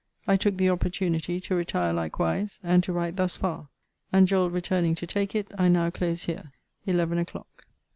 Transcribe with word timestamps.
I 0.25 0.35
took 0.35 0.57
the 0.57 0.71
opportunity 0.71 1.39
to 1.41 1.53
retire 1.53 1.93
likewise; 1.93 2.59
and 2.63 2.83
to 2.83 2.91
write 2.91 3.17
thus 3.17 3.35
far. 3.35 3.67
And 4.11 4.27
Joel 4.27 4.49
returning 4.49 4.95
to 4.95 5.05
take 5.05 5.35
it, 5.35 5.51
I 5.59 5.67
now 5.67 5.91
close 5.91 6.23
here. 6.23 6.51
ELEVEN 6.87 7.19
O'CLOCK. 7.19 7.65